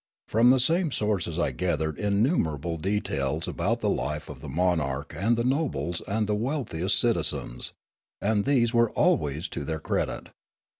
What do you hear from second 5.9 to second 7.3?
and the wealthiest citi